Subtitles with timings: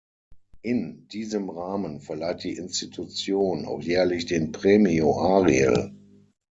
[0.63, 5.93] In diesem Rahmen verleiht die Institution auch jährlich den Premio Ariel.